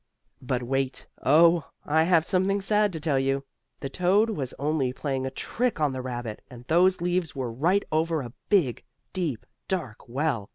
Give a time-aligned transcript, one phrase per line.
[0.41, 1.05] But wait.
[1.21, 1.69] Oh!
[1.85, 3.43] I have something sad to tell you.
[3.81, 7.83] That toad was only playing a trick on the rabbit, and those leaves were right
[7.91, 8.83] over a big,
[9.13, 10.49] deep, dark well.